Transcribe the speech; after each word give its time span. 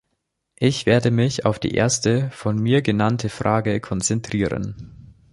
Ich 0.57 0.87
werde 0.87 1.11
mich 1.11 1.45
auf 1.45 1.59
die 1.59 1.75
erste 1.75 2.31
von 2.31 2.57
mir 2.57 2.81
genannte 2.81 3.29
Frage 3.29 3.79
konzentrieren. 3.79 5.13